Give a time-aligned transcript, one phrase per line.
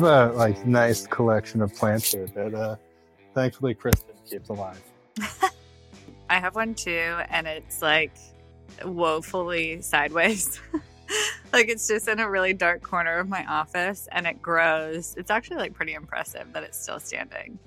[0.00, 2.76] have a like nice collection of plants here that uh,
[3.34, 4.82] thankfully Kristen keeps alive.
[6.30, 8.14] I have one too, and it's like
[8.84, 10.60] woefully sideways.
[11.52, 15.14] like it's just in a really dark corner of my office and it grows.
[15.16, 17.58] It's actually like pretty impressive that it's still standing.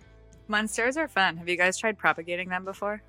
[0.48, 1.38] Monsteras are fun.
[1.38, 3.02] Have you guys tried propagating them before?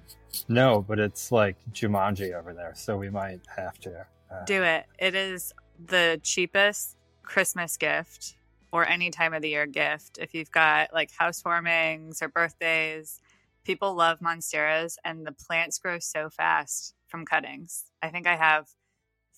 [0.48, 4.07] No, but it's like Jumanji over there, so we might have to.
[4.30, 4.87] Uh, Do it.
[4.98, 5.52] It is
[5.84, 8.36] the cheapest Christmas gift
[8.72, 10.18] or any time of the year gift.
[10.18, 13.20] If you've got like housewarmings or birthdays,
[13.64, 17.84] people love monsteras and the plants grow so fast from cuttings.
[18.02, 18.68] I think I have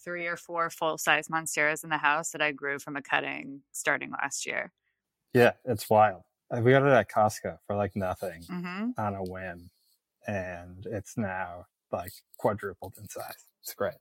[0.05, 3.63] three or four full size monsteras in the house that I grew from a cutting
[3.73, 4.73] starting last year.
[5.33, 6.23] Yeah, it's wild.
[6.51, 8.91] Uh, we got it at Costco for like nothing mm-hmm.
[8.99, 9.71] on a whim.
[10.27, 13.47] And it's now like quadrupled in size.
[13.63, 13.95] It's great.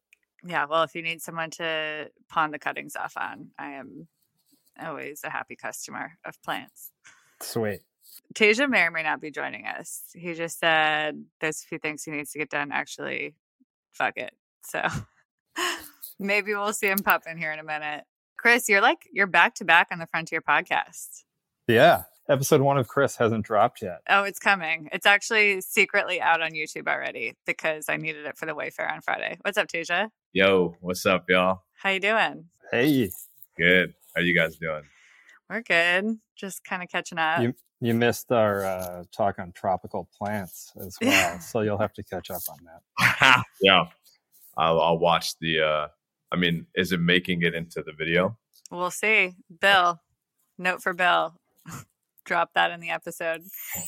[0.44, 0.66] Yeah.
[0.66, 4.08] Well, if you need someone to pawn the cuttings off on, I am
[4.80, 6.92] always a happy customer of plants.
[7.42, 7.82] Sweet.
[8.34, 10.04] Teja may or may not be joining us.
[10.14, 12.72] He just said there's a few things he needs to get done.
[12.72, 13.36] Actually,
[13.92, 14.34] fuck it.
[14.64, 14.82] So
[16.20, 18.04] maybe we'll see him pop in here in a minute.
[18.38, 21.24] Chris, you're like you're back to back on the Frontier podcast.
[21.68, 22.04] Yeah.
[22.30, 24.00] Episode one of Chris hasn't dropped yet.
[24.08, 24.88] Oh, it's coming.
[24.94, 29.02] It's actually secretly out on YouTube already because I needed it for the webinar on
[29.02, 29.38] Friday.
[29.42, 30.10] What's up, Teja?
[30.32, 31.64] Yo, what's up, y'all?
[31.82, 32.46] How you doing?
[32.72, 33.10] Hey.
[33.58, 33.96] Good.
[34.16, 34.84] How you guys doing?
[35.50, 36.18] We're good.
[36.36, 37.42] Just kind of catching up.
[37.42, 42.04] You, you missed our uh, talk on tropical plants as well, so you'll have to
[42.04, 43.44] catch up on that.
[43.62, 43.86] yeah,
[44.58, 45.62] I'll, I'll watch the.
[45.62, 45.88] Uh,
[46.32, 48.38] I mean, is it making it into the video?
[48.70, 49.36] We'll see.
[49.60, 50.02] Bill,
[50.58, 51.36] note for Bill.
[52.26, 53.42] Drop that in the episode.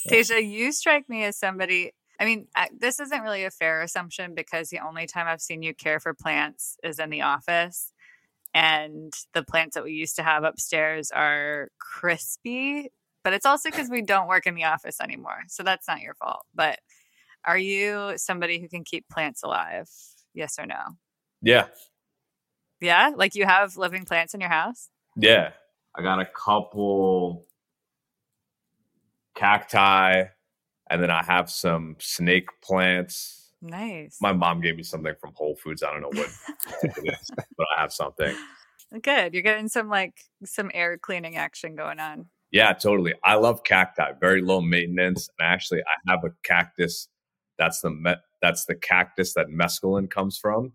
[0.07, 1.93] Teja, you strike me as somebody.
[2.19, 5.63] I mean, I, this isn't really a fair assumption because the only time I've seen
[5.63, 7.91] you care for plants is in the office
[8.53, 12.89] and the plants that we used to have upstairs are crispy
[13.23, 16.13] but it's also because we don't work in the office anymore so that's not your
[16.15, 16.45] fault.
[16.53, 16.79] But
[17.45, 19.89] are you somebody who can keep plants alive?
[20.33, 20.97] Yes or no?
[21.41, 21.67] Yeah.
[22.79, 23.11] Yeah?
[23.15, 24.89] Like you have living plants in your house?
[25.15, 25.51] Yeah.
[25.95, 27.45] I got a couple
[29.35, 30.25] cacti
[30.91, 34.17] and then i have some snake plants Nice.
[34.21, 35.83] My mom gave me something from Whole Foods.
[35.83, 36.29] I don't know what
[36.83, 38.35] it is, but I have something.
[39.01, 39.33] Good.
[39.33, 42.25] You're getting some like some air cleaning action going on.
[42.51, 43.13] Yeah, totally.
[43.23, 44.11] I love cacti.
[44.19, 45.29] Very low maintenance.
[45.39, 47.07] And actually, I have a cactus.
[47.57, 50.73] That's the me- that's the cactus that mescaline comes from.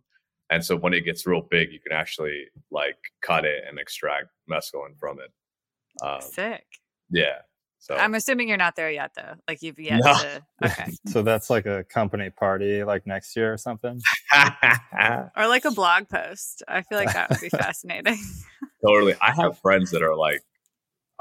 [0.50, 4.28] And so when it gets real big, you can actually like cut it and extract
[4.50, 5.30] mescaline from it.
[6.02, 6.64] Um, Sick.
[7.10, 7.40] Yeah.
[7.78, 9.34] So I'm assuming you're not there yet, though.
[9.46, 10.12] Like you've yet no.
[10.14, 10.42] to.
[10.64, 10.92] Okay.
[11.06, 14.00] so that's like a company party, like next year or something,
[14.34, 16.62] or like a blog post.
[16.66, 18.18] I feel like that would be fascinating.
[18.84, 19.14] totally.
[19.22, 20.42] I have friends that are like,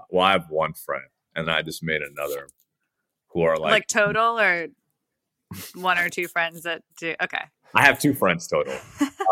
[0.10, 2.48] well, I have one friend, and I just made another,
[3.30, 4.68] who are like like total or
[5.76, 7.16] one or two friends that do.
[7.22, 7.44] Okay.
[7.76, 8.74] I have two friends total.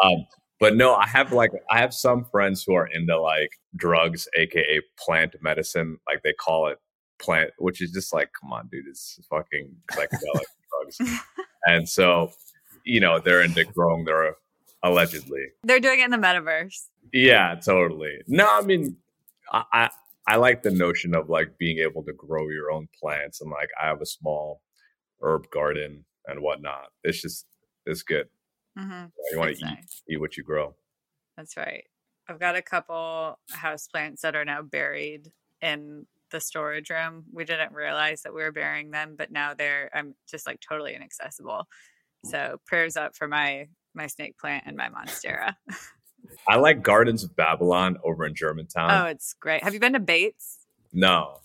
[0.04, 0.26] um,
[0.60, 4.82] but no, I have like I have some friends who are into like drugs, aka
[4.98, 6.78] plant medicine, like they call it
[7.20, 10.44] plant, which is just like, come on, dude, it's fucking psychedelic
[10.98, 11.20] drugs.
[11.66, 12.32] And so,
[12.84, 14.36] you know, they're into growing their
[14.84, 15.48] allegedly.
[15.64, 16.88] They're doing it in the metaverse.
[17.12, 18.18] Yeah, totally.
[18.28, 18.98] No, I mean,
[19.52, 19.90] I, I,
[20.28, 23.70] I like the notion of like being able to grow your own plants and like
[23.82, 24.62] I have a small
[25.22, 26.88] herb garden and whatnot.
[27.04, 27.46] It's just
[27.86, 28.28] it's good.
[28.78, 29.06] Mm-hmm.
[29.32, 30.04] You want to eat nice.
[30.10, 30.76] eat what you grow.
[31.38, 31.86] That's right.
[32.28, 37.24] I've got a couple house plants that are now buried in the storage room.
[37.32, 40.94] We didn't realize that we were burying them, but now they're I'm just like totally
[40.94, 41.68] inaccessible.
[42.26, 45.56] So prayers up for my my snake plant and my monstera.
[46.48, 48.92] I like Gardens of Babylon over in Germantown.
[48.92, 49.64] Oh, it's great.
[49.64, 50.66] Have you been to Bates?
[50.92, 51.40] No.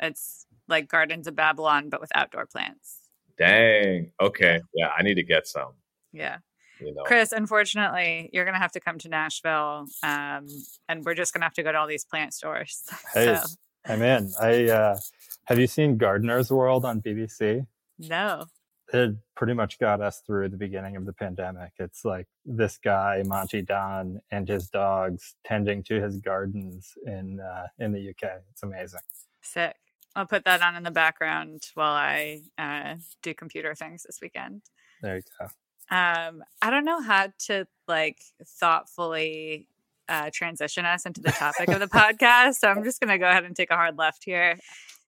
[0.00, 2.98] It's like Gardens of Babylon, but with outdoor plants.
[3.38, 4.10] Dang.
[4.20, 4.60] Okay.
[4.74, 5.72] Yeah, I need to get some.
[6.12, 6.38] Yeah.
[6.80, 7.04] You know.
[7.04, 10.48] Chris, unfortunately, you're gonna have to come to Nashville, um,
[10.88, 12.82] and we're just gonna have to go to all these plant stores.
[13.14, 13.42] Hey, so.
[13.86, 14.32] I'm in.
[14.40, 14.96] I uh,
[15.44, 17.66] have you seen Gardener's World on BBC?
[17.98, 18.46] No.
[18.92, 21.72] It pretty much got us through the beginning of the pandemic.
[21.78, 27.66] It's like this guy Monty Don and his dogs tending to his gardens in uh,
[27.78, 28.30] in the UK.
[28.50, 29.00] It's amazing.
[29.42, 29.76] Sick.
[30.16, 34.62] I'll put that on in the background while I uh, do computer things this weekend.
[35.02, 35.46] There you go.
[35.90, 39.66] Um, I don't know how to like thoughtfully
[40.08, 42.54] uh, transition us into the topic of the podcast.
[42.56, 44.58] So I'm just going to go ahead and take a hard left here.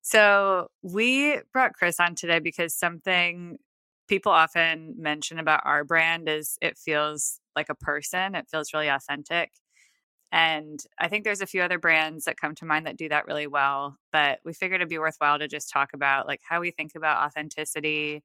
[0.03, 3.59] So we brought Chris on today because something
[4.09, 8.89] people often mention about our brand is it feels like a person, it feels really
[8.89, 9.51] authentic.
[10.33, 13.27] and I think there's a few other brands that come to mind that do that
[13.27, 13.97] really well.
[14.13, 17.25] But we figured it'd be worthwhile to just talk about like how we think about
[17.25, 18.23] authenticity,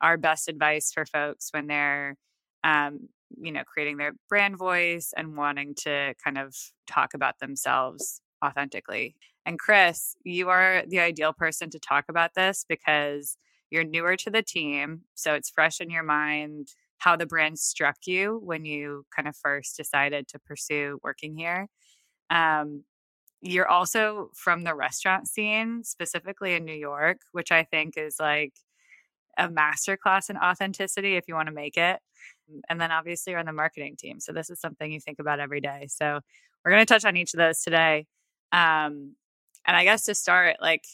[0.00, 2.16] our best advice for folks when they're,
[2.64, 3.08] um,
[3.40, 6.54] you know, creating their brand voice and wanting to kind of
[6.86, 9.14] talk about themselves authentically.
[9.44, 13.36] And Chris, you are the ideal person to talk about this because
[13.70, 15.02] you're newer to the team.
[15.14, 16.68] So it's fresh in your mind
[16.98, 21.66] how the brand struck you when you kind of first decided to pursue working here.
[22.30, 22.84] Um,
[23.40, 28.52] you're also from the restaurant scene, specifically in New York, which I think is like
[29.38, 32.00] a masterclass in authenticity if you want to make it.
[32.68, 34.20] And then obviously you're on the marketing team.
[34.20, 35.86] So this is something you think about every day.
[35.88, 36.20] So
[36.64, 38.06] we're going to touch on each of those today.
[38.52, 39.14] Um,
[39.64, 40.84] and I guess to start, like,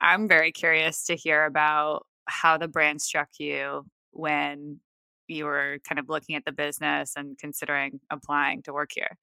[0.00, 4.80] I'm very curious to hear about how the brand struck you when
[5.28, 9.18] you were kind of looking at the business and considering applying to work here?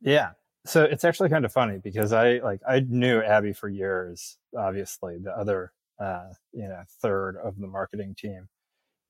[0.00, 0.30] Yeah.
[0.66, 5.18] So it's actually kind of funny because I like I knew Abby for years, obviously,
[5.18, 8.48] the other uh, you know, third of the marketing team.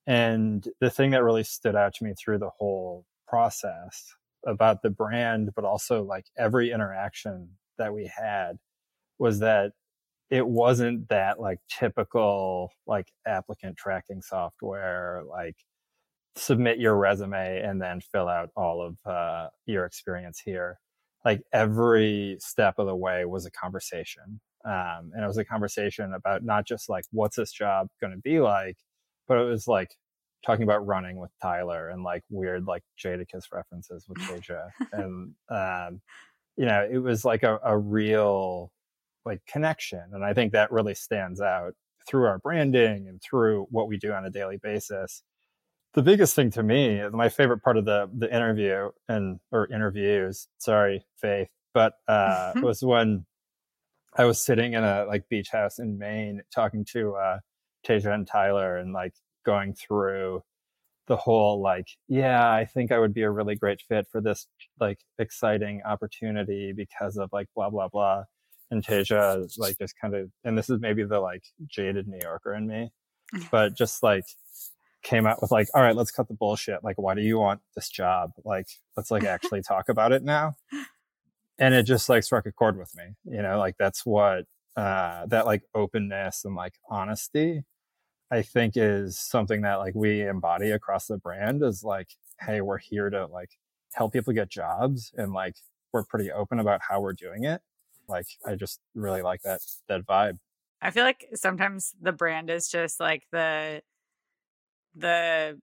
[0.07, 4.15] And the thing that really stood out to me through the whole process
[4.47, 8.59] about the brand, but also like every interaction that we had
[9.19, 9.73] was that
[10.31, 15.57] it wasn't that like typical like applicant tracking software, like
[16.37, 20.79] submit your resume and then fill out all of uh, your experience here.
[21.25, 24.41] Like every step of the way was a conversation.
[24.65, 28.19] Um, and it was a conversation about not just like, what's this job going to
[28.19, 28.77] be like,
[29.29, 29.91] but it was like
[30.45, 34.69] talking about running with Tyler and like weird, like Jadakiss references with Teja.
[34.93, 36.01] and, um,
[36.57, 38.71] you know, it was like a, a real
[39.25, 40.03] like connection.
[40.13, 41.75] And I think that really stands out
[42.09, 45.23] through our branding and through what we do on a daily basis
[45.95, 50.49] the biggest thing to me, my favorite part of the the interview and or interviews,
[50.59, 53.25] sorry, Faith, but uh, was when
[54.17, 57.39] I was sitting in a like beach house in Maine talking to uh,
[57.85, 59.15] Teja and Tyler and like
[59.45, 60.43] going through
[61.07, 64.47] the whole like, yeah, I think I would be a really great fit for this
[64.81, 68.25] like exciting opportunity because of like blah blah blah.
[68.71, 72.55] And Teja like just kind of, and this is maybe the like jaded New Yorker
[72.55, 72.91] in me,
[73.51, 74.25] but just like
[75.03, 76.83] came out with like, all right, let's cut the bullshit.
[76.83, 78.31] Like, why do you want this job?
[78.45, 78.67] Like,
[78.97, 80.57] let's like actually talk about it now.
[81.59, 84.45] And it just like struck a chord with me, you know, like that's what,
[84.77, 87.63] uh, that like openness and like honesty,
[88.31, 92.09] I think is something that like we embody across the brand is like,
[92.41, 93.51] Hey, we're here to like
[93.95, 95.55] help people get jobs and like,
[95.93, 97.63] we're pretty open about how we're doing it.
[98.09, 100.39] Like, I just really like that, that vibe.
[100.83, 103.81] I feel like sometimes the brand is just like the
[104.97, 105.59] the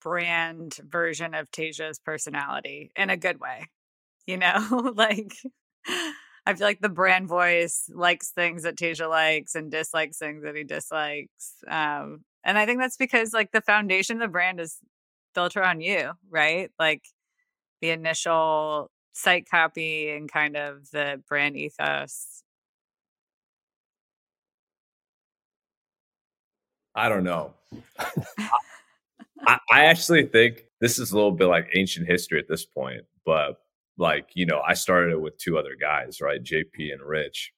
[0.00, 3.66] brand version of Teja's personality in a good way.
[4.30, 5.34] You know, like
[6.46, 10.54] I feel like the brand voice likes things that Teja likes and dislikes things that
[10.54, 11.56] he dislikes.
[11.66, 14.78] Um, and I think that's because like the foundation of the brand is
[15.34, 16.70] built around you, right?
[16.78, 17.02] Like
[17.80, 22.44] the initial site copy and kind of the brand ethos.
[26.94, 27.54] I don't know.
[29.44, 33.02] I, I actually think this is a little bit like ancient history at this point,
[33.26, 33.60] but
[33.98, 36.42] like, you know, I started it with two other guys, right?
[36.42, 37.52] JP and Rich.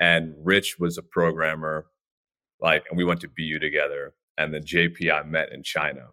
[0.00, 1.86] And Rich was a programmer,
[2.60, 4.14] like, and we went to BU together.
[4.38, 6.08] And then JP I met in China.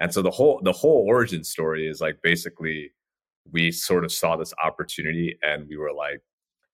[0.00, 2.92] And so the whole the whole origin story is like basically
[3.50, 6.20] we sort of saw this opportunity and we were like,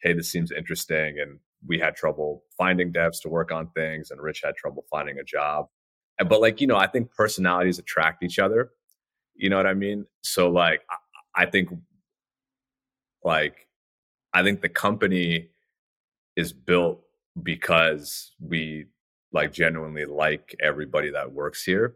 [0.02, 1.18] hey, this seems interesting.
[1.20, 5.18] And we had trouble finding devs to work on things, and Rich had trouble finding
[5.18, 5.66] a job.
[6.18, 8.70] But like, you know, I think personalities attract each other.
[9.34, 10.06] You know what I mean?
[10.22, 10.82] So like,
[11.34, 11.70] I think,
[13.24, 13.66] like,
[14.32, 15.48] I think the company
[16.36, 17.00] is built
[17.42, 18.86] because we
[19.32, 21.94] like genuinely like everybody that works here.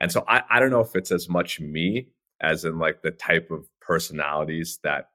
[0.00, 2.08] And so I, I don't know if it's as much me
[2.40, 5.10] as in like the type of personalities that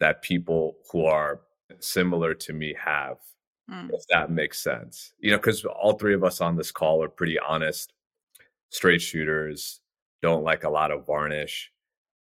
[0.00, 1.40] that people who are
[1.78, 3.16] similar to me have
[3.70, 3.88] mm.
[3.92, 7.08] if that makes sense you know because all three of us on this call are
[7.08, 7.92] pretty honest
[8.70, 9.80] straight shooters
[10.22, 11.72] don't like a lot of varnish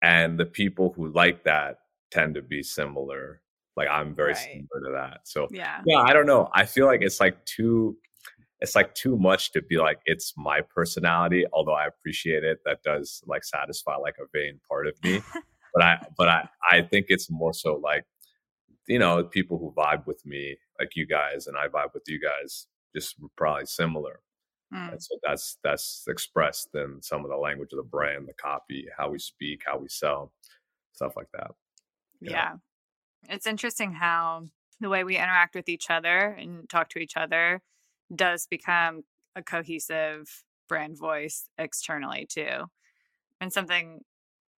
[0.03, 1.79] and the people who like that
[2.11, 3.41] tend to be similar
[3.77, 4.39] like i'm very right.
[4.39, 7.97] similar to that so yeah yeah i don't know i feel like it's like too
[8.61, 12.83] it's like too much to be like it's my personality although i appreciate it that
[12.83, 15.21] does like satisfy like a vain part of me
[15.75, 18.05] but i but i i think it's more so like
[18.89, 22.19] you know, people who vibe with me, like you guys, and I vibe with you
[22.19, 24.21] guys, just probably similar.
[24.75, 24.93] Mm.
[24.93, 28.87] And so that's that's expressed in some of the language of the brand, the copy,
[28.97, 30.33] how we speak, how we sell,
[30.93, 31.53] stuff like that.
[32.21, 32.31] Yeah.
[32.31, 32.53] yeah.
[33.29, 34.45] It's interesting how
[34.81, 37.63] the way we interact with each other and talk to each other
[38.15, 39.03] does become
[39.35, 42.67] a cohesive brand voice externally too.
[43.41, 44.03] And something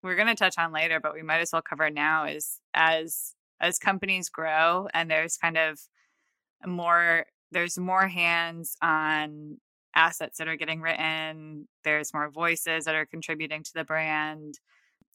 [0.03, 3.33] we're going to touch on later, but we might as well cover now is as
[3.59, 5.79] as companies grow and there's kind of
[6.65, 9.57] more there's more hands on
[9.95, 14.59] assets that are getting written, there's more voices that are contributing to the brand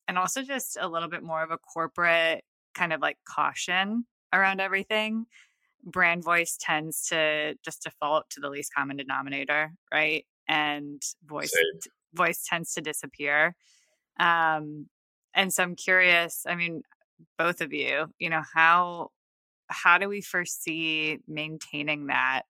[0.08, 4.60] and also just a little bit more of a corporate kind of like caution around
[4.60, 5.26] everything,
[5.84, 10.24] brand voice tends to just default to the least common denominator, right?
[10.48, 11.92] And voice Same.
[12.14, 13.56] voice tends to disappear.
[14.20, 14.86] Um,
[15.34, 16.44] and so I'm curious.
[16.46, 16.82] I mean,
[17.38, 19.10] both of you, you know, how
[19.68, 22.42] how do we foresee maintaining that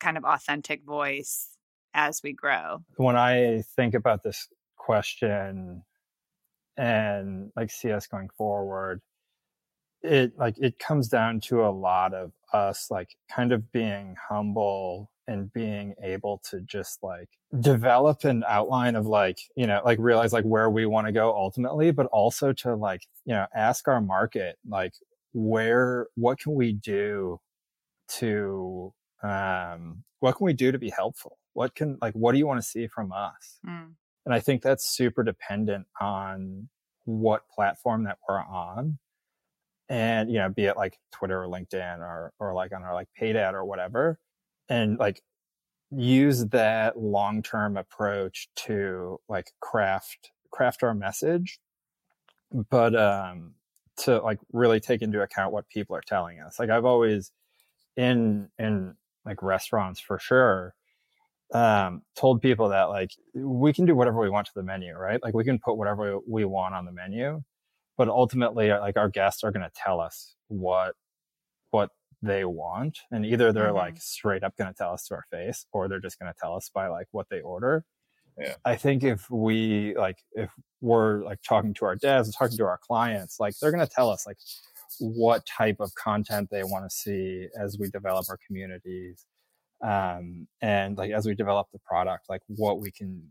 [0.00, 1.48] kind of authentic voice
[1.94, 2.78] as we grow?
[2.96, 5.82] When I think about this question
[6.76, 9.00] and like see us going forward,
[10.02, 15.10] it like it comes down to a lot of us like kind of being humble
[15.26, 17.28] and being able to just like
[17.60, 21.34] develop an outline of like you know like realize like where we want to go
[21.34, 24.92] ultimately but also to like you know ask our market like
[25.32, 27.40] where what can we do
[28.08, 28.92] to
[29.24, 31.38] um what can we do to be helpful?
[31.54, 33.58] What can like what do you want to see from us?
[33.66, 33.94] Mm.
[34.24, 36.68] and i think that's super dependent on
[37.04, 38.98] what platform that we're on.
[39.88, 43.08] And you know be it like twitter or linkedin or or like on our like
[43.18, 44.18] paid ad or whatever
[44.68, 45.20] and like
[45.90, 51.60] use that long-term approach to like craft craft our message
[52.70, 53.54] but um
[53.96, 56.58] to like really take into account what people are telling us.
[56.58, 57.30] Like i've always
[57.96, 60.74] in in like restaurants for sure
[61.52, 65.22] um told people that like we can do whatever we want to the menu right
[65.22, 67.42] like we can put whatever we want on the menu
[67.96, 70.94] but ultimately uh, like our guests are going to tell us what
[71.70, 71.90] what
[72.22, 73.76] they want and either they're mm-hmm.
[73.76, 76.38] like straight up going to tell us to our face or they're just going to
[76.40, 77.84] tell us by like what they order
[78.38, 78.54] yeah.
[78.64, 80.50] i think if we like if
[80.80, 84.10] we're like talking to our devs talking to our clients like they're going to tell
[84.10, 84.38] us like
[84.98, 89.26] what type of content they want to see as we develop our communities
[89.82, 93.22] um and like as we develop the product like what we can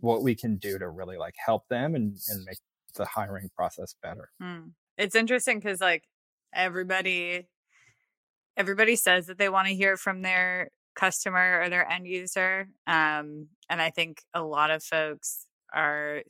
[0.00, 2.58] what we can do to really like help them and and make
[2.94, 4.30] the hiring process better.
[4.42, 4.72] Mm.
[4.96, 6.04] It's interesting because like
[6.54, 7.48] everybody
[8.56, 12.68] everybody says that they want to hear from their customer or their end user.
[12.86, 16.22] Um, and I think a lot of folks are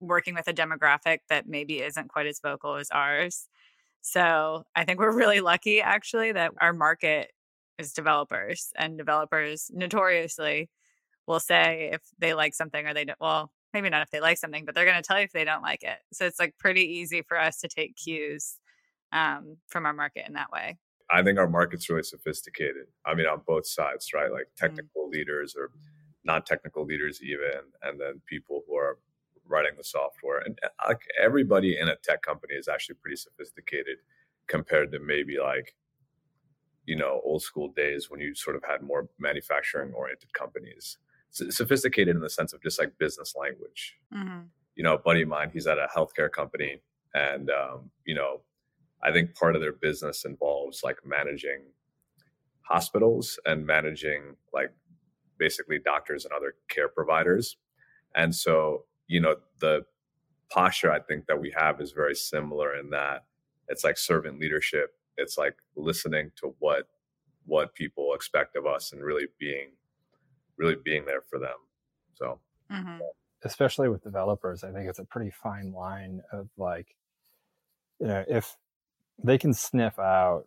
[0.00, 3.46] working with a demographic that maybe isn't quite as vocal as ours.
[4.02, 7.32] So I think we're really lucky actually that our market
[7.78, 10.70] is developers and developers notoriously
[11.26, 14.38] will say if they like something or they don't well maybe not if they like
[14.38, 15.98] something, but they're going to tell you if they don't like it.
[16.12, 18.56] So it's like pretty easy for us to take cues
[19.12, 20.78] um, from our market in that way.
[21.10, 22.86] I think our market's really sophisticated.
[23.06, 24.30] I mean, on both sides, right?
[24.30, 24.66] Like mm-hmm.
[24.66, 25.12] technical mm-hmm.
[25.12, 25.70] leaders or
[26.24, 28.98] non-technical leaders, even, and then people who are
[29.48, 30.38] writing the software.
[30.38, 33.98] And uh, like everybody in a tech company is actually pretty sophisticated
[34.46, 35.74] compared to maybe like
[36.86, 40.98] you know old school days when you sort of had more manufacturing oriented companies
[41.30, 43.96] sophisticated in the sense of just like business language.
[44.14, 44.40] Mm-hmm.
[44.76, 46.80] You know, a buddy of mine, he's at a healthcare company,
[47.14, 48.40] and um, you know,
[49.02, 51.62] I think part of their business involves like managing
[52.62, 54.70] hospitals and managing like
[55.38, 57.56] basically doctors and other care providers.
[58.14, 59.84] And so, you know, the
[60.50, 63.24] posture I think that we have is very similar in that
[63.68, 64.94] it's like servant leadership.
[65.16, 66.88] It's like listening to what
[67.46, 69.70] what people expect of us and really being
[70.56, 71.56] really being there for them.
[72.14, 72.98] So, mm-hmm.
[73.44, 76.94] especially with developers, I think it's a pretty fine line of like,
[78.00, 78.56] you know, if
[79.22, 80.44] they can sniff out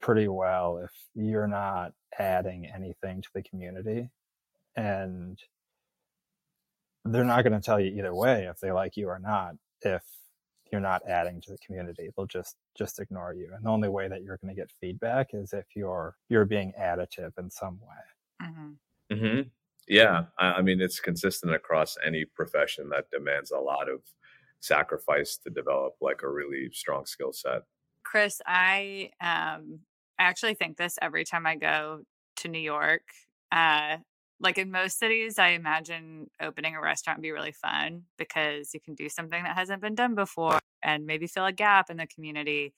[0.00, 4.10] pretty well if you're not adding anything to the community
[4.76, 5.38] and
[7.12, 10.02] they're not going to tell you either way if they like you or not if
[10.72, 14.08] you're not adding to the community they'll just just ignore you and the only way
[14.08, 18.48] that you're going to get feedback is if you're you're being additive in some way
[18.48, 18.70] mm-hmm.
[19.12, 19.48] Mm-hmm.
[19.88, 24.00] Yeah, I, I mean it's consistent across any profession that demands a lot of
[24.60, 27.62] sacrifice to develop like a really strong skill set.
[28.02, 29.80] Chris, I um
[30.18, 32.02] I actually think this every time I go
[32.36, 33.02] to New York.
[33.52, 33.98] Uh
[34.40, 38.80] like in most cities, I imagine opening a restaurant would be really fun because you
[38.80, 42.06] can do something that hasn't been done before and maybe fill a gap in the
[42.06, 42.74] community.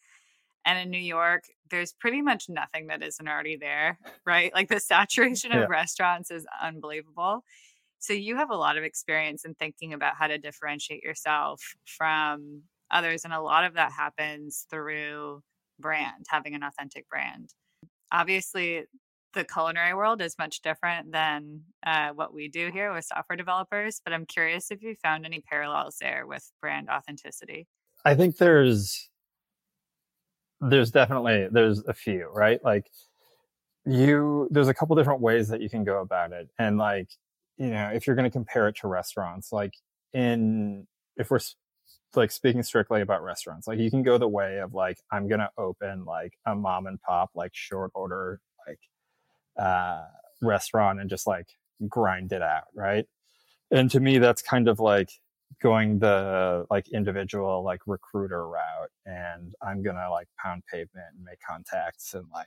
[0.64, 4.52] And in New York, there's pretty much nothing that isn't already there, right?
[4.54, 5.66] Like the saturation of yeah.
[5.68, 7.44] restaurants is unbelievable.
[7.98, 12.62] So you have a lot of experience in thinking about how to differentiate yourself from
[12.90, 13.24] others.
[13.24, 15.42] And a lot of that happens through
[15.80, 17.52] brand, having an authentic brand.
[18.12, 18.84] Obviously,
[19.34, 24.00] the culinary world is much different than uh, what we do here with software developers,
[24.04, 27.66] but I'm curious if you found any parallels there with brand authenticity.
[28.04, 29.10] I think there's
[30.60, 32.62] there's definitely there's a few, right?
[32.64, 32.86] Like
[33.84, 36.48] you there's a couple different ways that you can go about it.
[36.58, 37.10] And like,
[37.56, 39.74] you know, if you're going to compare it to restaurants, like
[40.12, 41.40] in if we're
[42.14, 45.40] like speaking strictly about restaurants, like you can go the way of like I'm going
[45.40, 48.78] to open like a mom and pop like short order like
[49.58, 50.04] uh
[50.40, 51.48] restaurant and just like
[51.88, 53.06] grind it out, right?
[53.70, 55.10] And to me that's kind of like
[55.60, 61.38] going the like individual like recruiter route and i'm gonna like pound pavement and make
[61.40, 62.46] contacts and like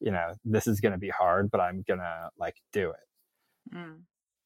[0.00, 3.98] you know this is gonna be hard but i'm gonna like do it mm.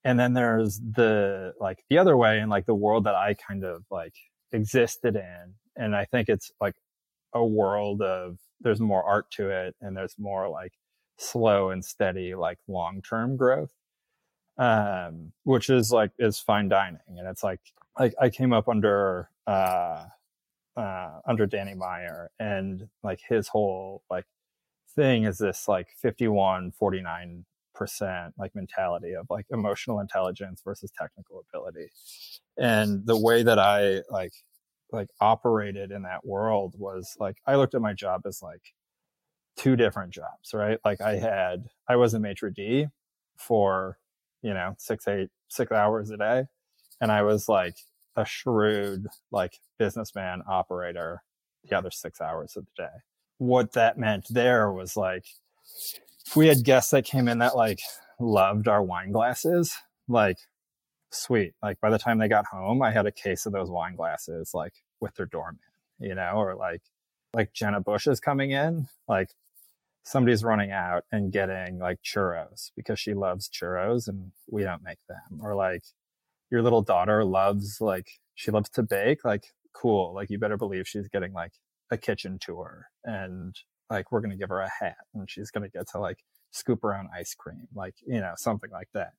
[0.05, 3.65] and then there's the like the other way and like the world that i kind
[3.65, 4.15] of like
[4.53, 6.75] existed in and i think it's like
[7.33, 10.73] a world of there's more art to it and there's more like
[11.19, 13.71] slow and steady like long term growth
[14.59, 17.61] um, which is like is fine dining, and it's like
[17.99, 20.07] like I came up under uh,
[20.77, 24.27] uh, under Danny Meyer, and like his whole like
[24.95, 27.45] thing is this like 51 49
[27.75, 31.89] percent like mentality of like emotional intelligence versus technical ability.
[32.59, 34.33] And the way that i like
[34.93, 38.63] like operated in that world was like i looked at my job as like
[39.57, 42.87] two different jobs right like i had i was a maitre d
[43.37, 43.99] for
[44.45, 46.45] you know, six, eight, six hours a day.
[47.01, 47.77] And I was like
[48.15, 51.23] a shrewd, like businessman operator
[51.65, 52.93] the other six hours of the day.
[53.39, 55.25] What that meant there was like,
[56.27, 57.81] if we had guests that came in that like
[58.21, 59.75] loved our wine glasses,
[60.09, 60.37] like
[61.11, 61.55] sweet.
[61.63, 64.51] Like by the time they got home, I had a case of those wine glasses,
[64.53, 65.59] like with their doorman,
[65.99, 66.83] you know, or like,
[67.33, 69.31] like Jenna Bush is coming in, like
[70.05, 74.99] somebody's running out and getting like churros because she loves churros and we don't make
[75.09, 75.41] them.
[75.43, 75.83] Or like
[76.51, 80.87] your little daughter loves like she loves to bake like cool like you better believe
[80.87, 81.53] she's getting like
[81.91, 83.57] a kitchen tour and
[83.91, 86.19] like we're going to give her a hat and she's going to get to like
[86.53, 89.13] scoop around ice cream like you know something like that.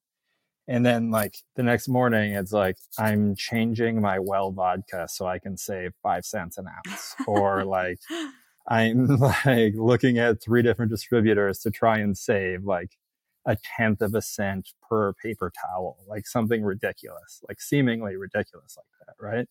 [0.67, 5.37] And then like the next morning it's like i'm changing my well vodka so i
[5.37, 7.99] can save five cents an ounce or like
[8.67, 9.07] I'm
[9.45, 12.97] like looking at three different distributors to try and save like
[13.45, 19.07] a tenth of a cent per paper towel, like something ridiculous, like seemingly ridiculous like
[19.07, 19.47] that, right?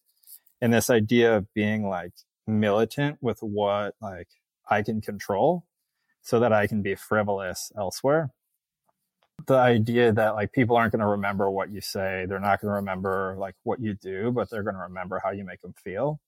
[0.61, 2.12] And this idea of being like
[2.46, 4.29] militant with what like
[4.68, 5.64] I can control
[6.22, 8.31] so that I can be frivolous elsewhere.
[9.46, 12.70] The idea that like people aren't going to remember what you say, they're not going
[12.70, 15.74] to remember like what you do, but they're going to remember how you make them
[15.83, 16.20] feel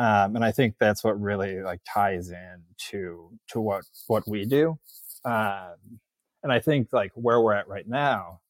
[0.00, 4.46] um, and I think that's what really like ties in to to what what we
[4.46, 4.78] do.
[5.26, 6.00] Um,
[6.42, 8.40] and I think like where we're at right now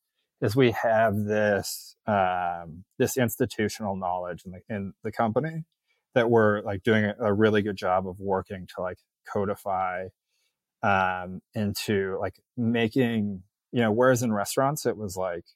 [0.41, 5.65] is we have this um, this institutional knowledge in the in the company
[6.15, 8.99] that we're like doing a, a really good job of working to like
[9.33, 10.07] codify
[10.85, 15.47] um, into like making you know whereas in restaurants it was like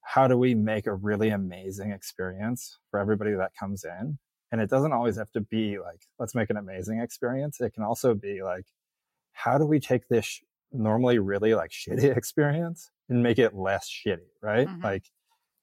[0.00, 4.18] how do we make a really amazing experience for everybody that comes in
[4.50, 7.60] and it doesn't always have to be like, let's make an amazing experience.
[7.60, 8.66] It can also be like,
[9.32, 10.40] how do we take this
[10.72, 14.68] normally really like shitty experience and make it less shitty, right?
[14.68, 14.84] Mm-hmm.
[14.84, 15.04] Like,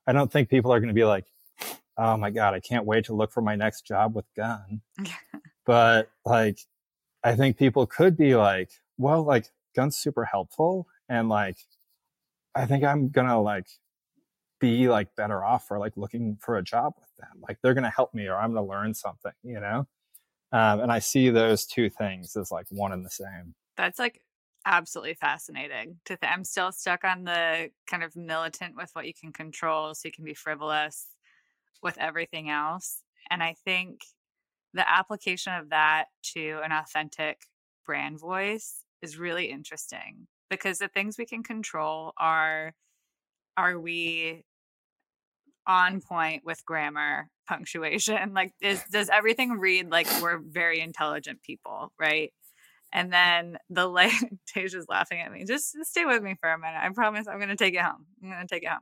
[0.08, 1.26] I don't think people are going to be like,
[1.98, 4.82] oh my God, I can't wait to look for my next job with gun.
[5.66, 6.60] but like,
[7.24, 10.88] I think people could be like, well, like, gun's super helpful.
[11.10, 11.58] And like,
[12.54, 13.68] I think I'm going to like
[14.60, 17.42] be like better off for like looking for a job them.
[17.48, 19.88] Like they're going to help me or I'm going to learn something, you know?
[20.52, 23.56] Um, and I see those two things as like one and the same.
[23.78, 24.22] That's like
[24.66, 29.32] absolutely fascinating to I'm still stuck on the kind of militant with what you can
[29.32, 31.08] control so you can be frivolous
[31.84, 33.02] with everything else.
[33.30, 34.02] And I think
[34.74, 37.42] the application of that to an authentic
[37.86, 42.74] brand voice is really interesting because the things we can control are
[43.58, 44.44] are we
[45.68, 48.34] on point with grammar, punctuation?
[48.34, 52.32] Like, is does everything read like we're very intelligent people, right?
[52.94, 54.14] And then the like,
[54.56, 55.44] Teja's laughing at me.
[55.46, 56.80] Just stay with me for a minute.
[56.82, 58.06] I promise I'm going to take it home.
[58.24, 58.80] I'm going to take it home.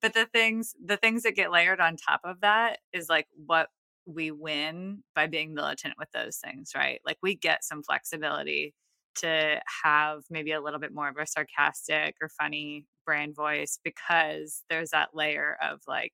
[0.00, 3.68] But the things, the things that get layered on top of that is like what
[4.06, 7.00] we win by being militant with those things, right?
[7.04, 8.74] Like we get some flexibility
[9.20, 14.62] to have maybe a little bit more of a sarcastic or funny brand voice because
[14.68, 16.12] there's that layer of like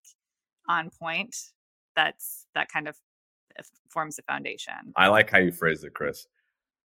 [0.69, 1.35] on point
[1.97, 2.97] that's that kind of
[3.91, 4.93] forms the foundation.
[4.97, 6.27] I like how you phrase it, Chris.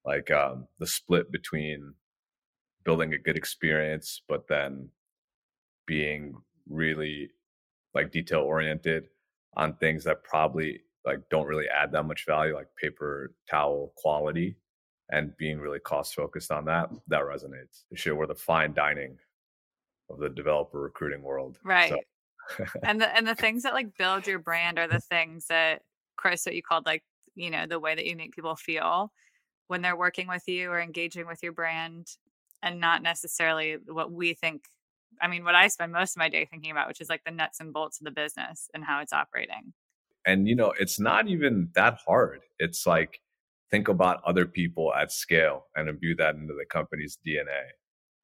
[0.05, 1.93] Like um, the split between
[2.85, 4.89] building a good experience, but then
[5.85, 6.35] being
[6.69, 7.29] really
[7.93, 9.05] like detail oriented
[9.57, 14.55] on things that probably like don't really add that much value, like paper towel quality,
[15.09, 16.89] and being really cost focused on that.
[17.07, 17.83] That resonates.
[17.95, 19.17] Shit, we're the fine dining
[20.09, 21.91] of the developer recruiting world, right?
[21.91, 22.65] So.
[22.83, 25.81] and the and the things that like build your brand are the things that
[26.17, 27.03] Chris, what you called like
[27.35, 29.11] you know the way that you make people feel
[29.67, 32.07] when they're working with you or engaging with your brand
[32.63, 34.63] and not necessarily what we think
[35.21, 37.31] I mean, what I spend most of my day thinking about, which is like the
[37.31, 39.73] nuts and bolts of the business and how it's operating.
[40.25, 42.41] And, you know, it's not even that hard.
[42.57, 43.19] It's like,
[43.71, 47.61] think about other people at scale and imbue that into the company's DNA.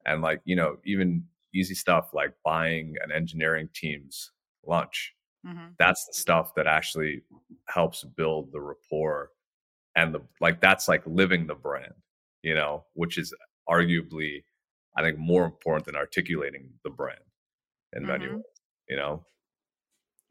[0.04, 4.32] And, like, you know, even easy stuff like buying an engineering team's
[4.64, 5.14] lunch.
[5.46, 5.68] Mm-hmm.
[5.78, 7.22] That's the stuff that actually
[7.68, 9.30] helps build the rapport
[9.94, 11.94] and the like, that's like living the brand,
[12.42, 13.32] you know, which is
[13.68, 14.42] arguably
[14.96, 17.20] I think more important than articulating the brand
[17.92, 18.10] in mm-hmm.
[18.10, 18.42] many ways,
[18.88, 19.24] you know?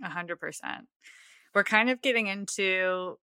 [0.03, 0.87] A hundred percent.
[1.53, 3.17] We're kind of getting into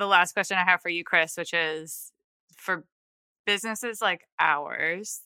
[0.00, 2.12] the last question I have for you, Chris, which is
[2.56, 2.84] for
[3.46, 5.20] businesses like ours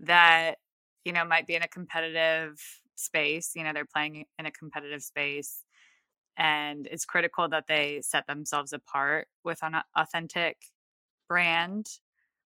[0.00, 0.56] that,
[1.04, 2.60] you know, might be in a competitive
[2.96, 5.64] space, you know, they're playing in a competitive space
[6.36, 10.56] and it's critical that they set themselves apart with an authentic
[11.28, 11.86] brand.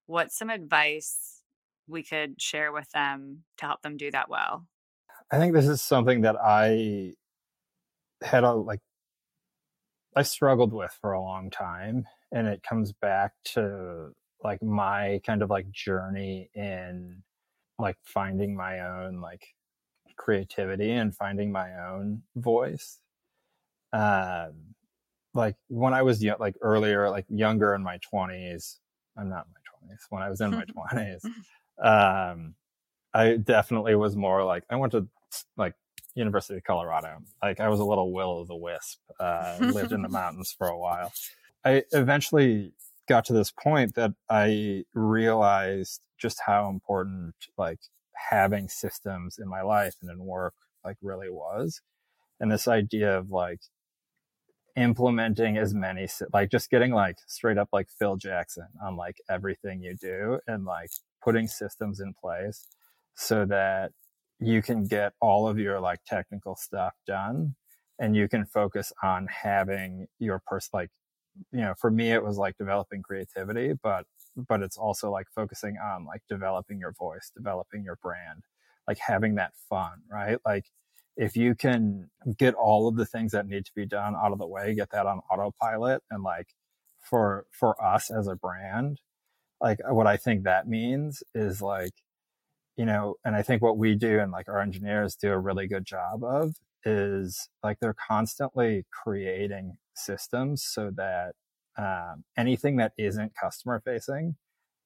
[0.05, 1.41] What's some advice
[1.87, 4.65] we could share with them to help them do that well?
[5.31, 7.13] I think this is something that I
[8.21, 8.79] had a like
[10.15, 14.11] I struggled with for a long time and it comes back to
[14.43, 17.23] like my kind of like journey in
[17.79, 19.43] like finding my own like
[20.15, 22.99] creativity and finding my own voice.
[23.93, 24.75] Um
[25.33, 28.77] like when i was like earlier like younger in my 20s
[29.17, 29.51] i'm not in
[29.89, 31.25] my 20s when i was in my 20s
[31.81, 32.55] um,
[33.13, 35.07] I definitely was more like I went to
[35.57, 35.73] like
[36.15, 37.17] University of Colorado.
[37.43, 38.99] Like I was a little will o' the wisp.
[39.19, 41.13] Uh, lived in the mountains for a while.
[41.63, 42.73] I eventually
[43.07, 47.79] got to this point that I realized just how important like
[48.29, 51.81] having systems in my life and in work like really was.
[52.39, 53.59] And this idea of like
[54.75, 59.81] implementing as many like just getting like straight up like Phil Jackson on like everything
[59.81, 60.89] you do and like
[61.23, 62.67] putting systems in place
[63.15, 63.91] so that
[64.39, 67.55] you can get all of your like technical stuff done
[67.99, 70.89] and you can focus on having your person like
[71.51, 75.77] you know for me it was like developing creativity but but it's also like focusing
[75.83, 78.43] on like developing your voice developing your brand
[78.87, 80.39] like having that fun right?
[80.45, 80.65] Like
[81.17, 84.39] if you can get all of the things that need to be done out of
[84.39, 86.49] the way get that on autopilot and like
[87.01, 88.93] for for us as a brand
[89.61, 91.93] like what I think that means is like,
[92.77, 95.67] you know, and I think what we do and like our engineers do a really
[95.67, 101.33] good job of is like they're constantly creating systems so that
[101.77, 104.35] um, anything that isn't customer facing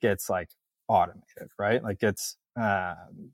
[0.01, 0.49] gets like
[0.87, 1.83] automated, right?
[1.83, 3.31] Like gets um,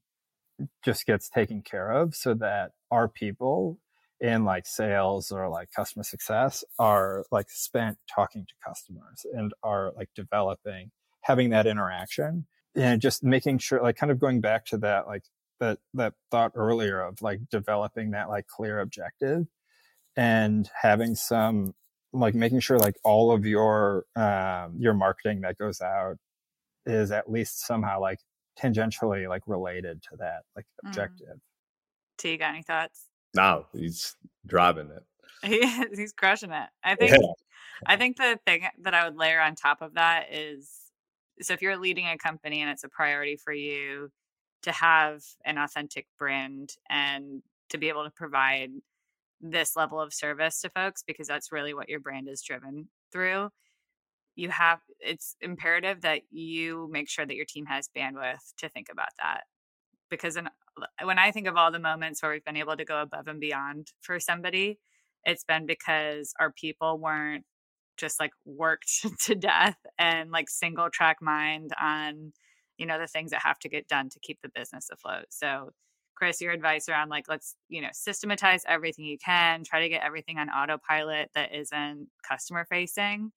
[0.84, 3.80] just gets taken care of so that our people
[4.22, 9.92] in like sales or like customer success are like spent talking to customers and are
[9.98, 10.92] like developing
[11.22, 15.24] having that interaction and just making sure like kind of going back to that like
[15.60, 19.48] that that thought earlier of like developing that like clear objective
[20.18, 21.74] and having some
[22.14, 26.18] like making sure like all of your um your marketing that goes out
[26.86, 28.20] is at least somehow like
[28.60, 30.90] tangentially like related to that like mm.
[30.90, 31.28] objective.
[31.28, 31.42] Mm.
[32.18, 33.10] T, you got any thoughts?
[33.36, 35.04] No, he's driving it.
[35.46, 35.60] He,
[35.94, 36.70] he's crushing it.
[36.84, 37.12] I think.
[37.12, 37.18] Yeah.
[37.86, 40.72] I think the thing that I would layer on top of that is
[41.42, 44.10] so if you're leading a company and it's a priority for you
[44.64, 48.72] to have an authentic brand and to be able to provide
[49.42, 53.50] this level of service to folks because that's really what your brand is driven through
[54.36, 58.88] you have it's imperative that you make sure that your team has bandwidth to think
[58.92, 59.44] about that.
[60.10, 60.50] Because in,
[61.04, 63.40] when i think of all the moments where we've been able to go above and
[63.40, 64.78] beyond for somebody
[65.24, 67.46] it's been because our people weren't
[67.98, 72.34] just like worked to death and like single track mind on
[72.78, 75.26] you know the things that have to get done to keep the business afloat.
[75.30, 75.72] So
[76.16, 80.02] chris your advice around like let's you know systematize everything you can try to get
[80.02, 83.32] everything on autopilot that isn't customer facing.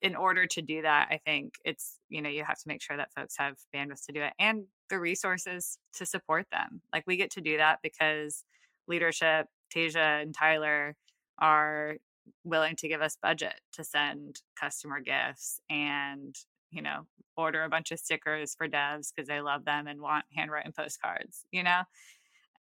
[0.00, 2.96] In order to do that i think it's you know you have to make sure
[2.96, 6.82] that folks have bandwidth to do it and the resources to support them.
[6.92, 8.44] Like we get to do that because
[8.86, 10.94] leadership teja and tyler
[11.38, 11.96] are
[12.44, 16.34] willing to give us budget to send customer gifts and
[16.70, 17.06] you know
[17.36, 21.44] order a bunch of stickers for devs because they love them and want handwritten postcards
[21.52, 21.82] you know?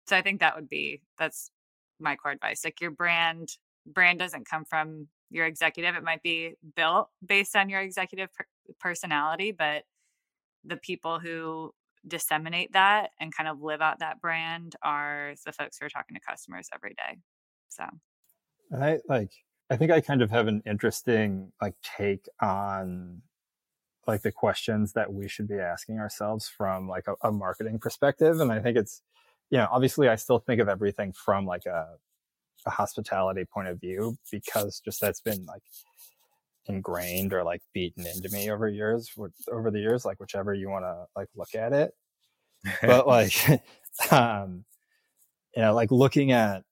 [0.08, 1.52] So i think that would be that's
[2.00, 3.50] my core advice like your brand
[3.86, 8.46] brand doesn't come from your executive it might be built based on your executive per-
[8.80, 9.84] personality but
[10.64, 11.74] the people who
[12.08, 16.16] disseminate that and kind of live out that brand are the folks who are talking
[16.16, 17.18] to customers every day
[17.70, 17.84] so.
[18.76, 19.32] I like
[19.70, 23.22] i think i kind of have an interesting like take on
[24.08, 28.40] like the questions that we should be asking ourselves from like a, a marketing perspective
[28.40, 29.02] and i think it's
[29.50, 31.88] you know obviously i still think of everything from like a,
[32.66, 35.64] a hospitality point of view because just that's been like
[36.68, 39.12] ingrained or like beaten into me over years
[39.52, 41.92] over the years like whichever you want to like look at it.
[42.82, 43.34] But like
[44.12, 44.66] um
[45.56, 46.64] you know like looking at,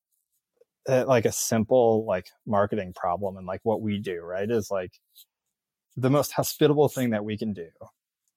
[0.88, 4.94] at like a simple like marketing problem and like what we do right is like
[5.98, 7.70] the most hospitable thing that we can do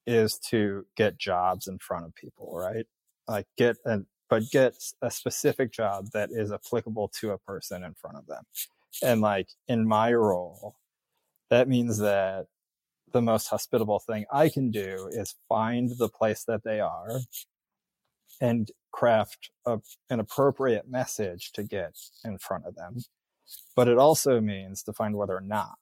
[0.06, 2.86] is to get jobs in front of people right?
[3.26, 7.94] Like get a but get a specific job that is applicable to a person in
[7.94, 8.44] front of them.
[9.02, 10.76] And like in my role
[11.50, 12.46] that means that
[13.12, 17.20] the most hospitable thing I can do is find the place that they are
[18.40, 22.98] and craft a, an appropriate message to get in front of them.
[23.74, 25.78] But it also means to find whether they're not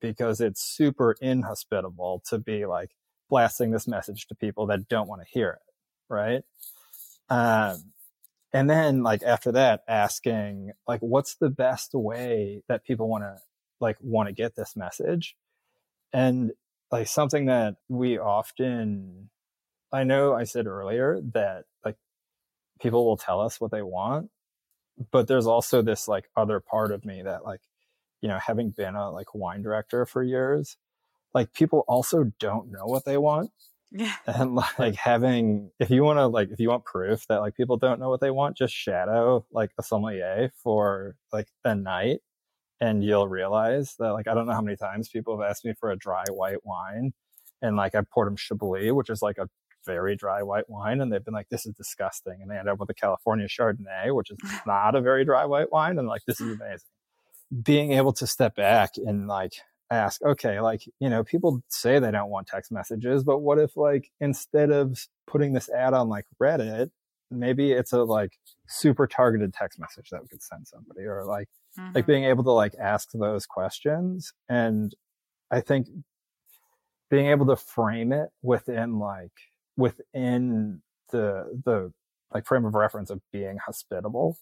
[0.00, 2.90] because it's super inhospitable to be like
[3.30, 6.12] blasting this message to people that don't want to hear it.
[6.12, 6.44] Right.
[7.30, 7.92] Um,
[8.52, 13.38] and then like after that asking like what's the best way that people want to
[13.80, 15.36] like want to get this message
[16.12, 16.52] and
[16.90, 19.30] like something that we often
[19.92, 21.64] i know i said earlier that
[22.82, 24.30] people will tell us what they want
[25.10, 27.60] but there's also this like other part of me that like
[28.20, 30.76] you know having been a like wine director for years
[31.34, 33.50] like people also don't know what they want.
[33.90, 34.14] Yeah.
[34.26, 37.76] And like having if you want to like if you want proof that like people
[37.76, 42.20] don't know what they want just shadow like a sommelier for like a night
[42.80, 45.74] and you'll realize that like I don't know how many times people have asked me
[45.78, 47.12] for a dry white wine,
[47.62, 49.48] and like I poured them Chablis, which is like a
[49.84, 52.78] very dry white wine, and they've been like, "This is disgusting," and they end up
[52.78, 56.40] with a California Chardonnay, which is not a very dry white wine, and like, "This
[56.40, 56.88] is amazing."
[57.62, 59.52] Being able to step back and like
[59.90, 63.76] ask, okay, like you know, people say they don't want text messages, but what if
[63.76, 66.90] like instead of putting this ad on like Reddit,
[67.30, 71.48] maybe it's a like super targeted text message that we could send somebody, or like
[71.78, 71.92] mm-hmm.
[71.94, 74.94] like being able to like ask those questions and
[75.50, 75.88] i think
[77.10, 79.32] being able to frame it within like
[79.76, 81.92] within the the
[82.32, 84.38] like frame of reference of being hospitable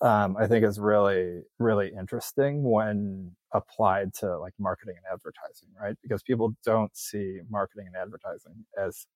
[0.00, 5.96] um, i think is really really interesting when applied to like marketing and advertising right?
[6.02, 9.06] Because people don't see marketing and advertising as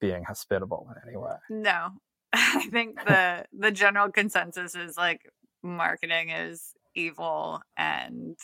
[0.00, 1.34] being hospitable in any way.
[1.48, 1.90] No.
[2.32, 5.22] I think the the general consensus is like
[5.62, 8.36] marketing is evil and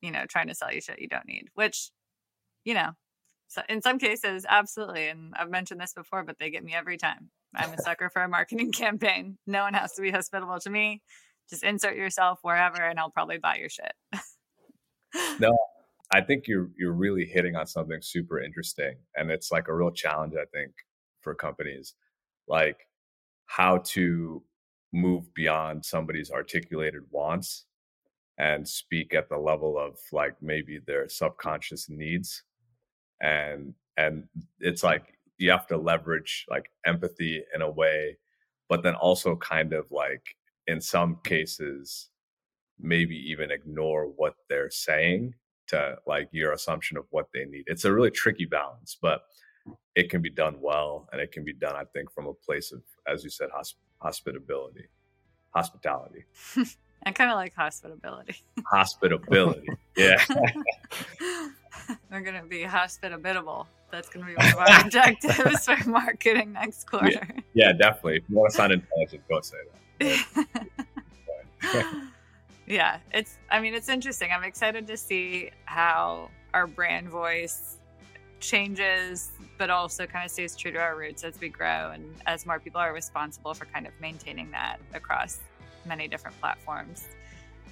[0.00, 1.90] you know trying to sell you shit you don't need which
[2.64, 2.90] you know
[3.52, 6.96] so in some cases absolutely and i've mentioned this before but they get me every
[6.96, 7.30] time.
[7.54, 9.36] I'm a sucker for a marketing campaign.
[9.46, 11.02] No one has to be hospitable to me.
[11.50, 13.92] Just insert yourself wherever and i'll probably buy your shit.
[15.38, 15.56] No
[16.12, 19.90] i think you're you're really hitting on something super interesting and it's like a real
[19.90, 20.72] challenge i think
[21.20, 21.94] for companies
[22.48, 22.86] like
[23.46, 24.42] how to
[24.92, 27.64] move beyond somebody's articulated wants
[28.38, 32.42] and speak at the level of like maybe their subconscious needs
[33.22, 34.24] and and
[34.60, 38.16] it's like you have to leverage like empathy in a way
[38.68, 42.08] but then also kind of like in some cases
[42.78, 45.34] maybe even ignore what they're saying
[45.68, 49.22] to like your assumption of what they need it's a really tricky balance but
[49.94, 52.72] it can be done well and it can be done i think from a place
[52.72, 54.86] of as you said hosp- hospitability
[55.54, 56.24] hospitality
[57.04, 58.36] I kind of like hospitability.
[58.64, 59.66] Hospitability.
[59.96, 60.24] Yeah.
[62.10, 63.66] We're going to be hospitable.
[63.90, 67.10] That's going to be one of our objectives for marketing next quarter.
[67.10, 68.16] Yeah, yeah, definitely.
[68.16, 69.56] If you want to sound intelligent, go say
[70.00, 70.56] that.
[72.66, 74.30] yeah, it's, I mean, it's interesting.
[74.32, 77.76] I'm excited to see how our brand voice
[78.40, 82.44] changes, but also kind of stays true to our roots as we grow and as
[82.46, 85.40] more people are responsible for kind of maintaining that across
[85.86, 87.08] many different platforms.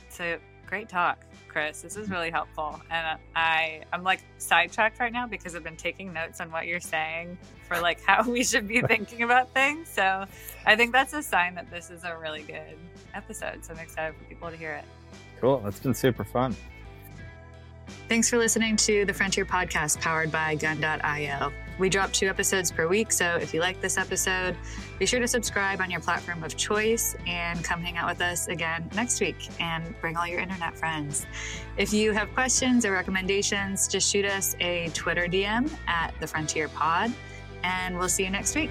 [0.08, 1.82] So great talk, Chris.
[1.82, 2.80] This is really helpful.
[2.90, 6.80] And I I'm like sidetracked right now because I've been taking notes on what you're
[6.80, 7.36] saying
[7.68, 9.88] for like how we should be thinking about things.
[9.88, 10.24] So
[10.64, 12.78] I think that's a sign that this is a really good
[13.14, 13.64] episode.
[13.64, 14.84] So I'm excited for people to hear it.
[15.40, 15.58] Cool.
[15.58, 16.56] That's been super fun.
[18.08, 21.52] Thanks for listening to the Frontier Podcast powered by Gun.io.
[21.80, 24.54] We drop two episodes per week, so if you like this episode,
[24.98, 28.48] be sure to subscribe on your platform of choice and come hang out with us
[28.48, 31.26] again next week and bring all your internet friends.
[31.78, 36.68] If you have questions or recommendations, just shoot us a Twitter DM at the Frontier
[36.68, 37.14] Pod,
[37.64, 38.70] and we'll see you next week.